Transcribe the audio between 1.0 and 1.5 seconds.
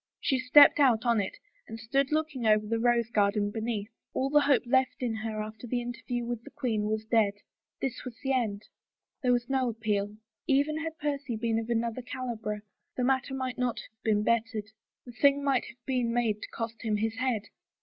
on it